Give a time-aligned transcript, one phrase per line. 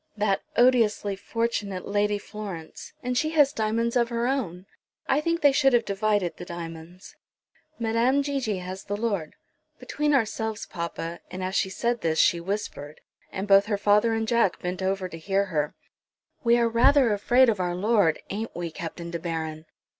[0.17, 4.65] "That odiously fortunate Lady Florence; and she has diamonds of her own!
[5.07, 7.15] I think they should have divided the diamonds.
[7.77, 9.35] Madame Gigi has the Lord.
[9.77, 13.01] Between ourselves, papa," and as she said this she whispered,
[13.31, 15.75] and both her father and Jack bent over to hear her
[16.43, 19.67] "we are rather afraid of our Lord; ain't we, Captain De Baron?